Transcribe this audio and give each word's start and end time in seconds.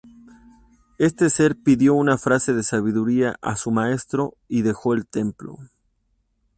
Este 0.97 1.29
ser 1.29 1.55
pidió 1.57 1.93
una 1.93 2.17
frase 2.17 2.55
de 2.55 2.63
sabiduría 2.63 3.35
a 3.39 3.55
su 3.55 3.69
maestro 3.69 4.33
y 4.47 4.63
dejó 4.63 4.95
el 4.95 5.05
templo. 5.05 5.57